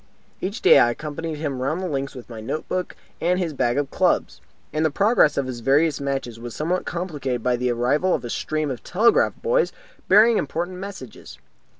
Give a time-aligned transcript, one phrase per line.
[0.41, 3.77] Each day I accompanied him round the links with my note book and his bag
[3.77, 4.41] of clubs,
[4.73, 8.31] and the progress of his various matches was somewhat complicated by the arrival of a
[8.31, 9.71] stream of telegraph boys
[10.07, 11.37] bearing important messages.